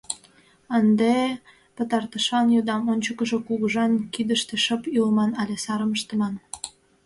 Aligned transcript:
Ынде 0.77 1.13
пытартышлан 1.75 2.47
йодам: 2.55 2.83
ончыкыжо 2.93 3.37
кугыжан 3.47 3.91
кидыште 4.13 4.55
шып 4.65 4.83
илыман 4.95 5.31
але 5.41 5.55
сарым 5.63 5.91
ыштыман? 5.97 6.33